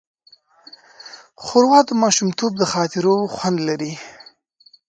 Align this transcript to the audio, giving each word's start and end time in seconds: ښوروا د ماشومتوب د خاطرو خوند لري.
ښوروا 1.43 1.79
د 1.87 1.91
ماشومتوب 2.03 2.51
د 2.57 2.63
خاطرو 2.73 3.15
خوند 3.35 3.57
لري. 3.67 3.93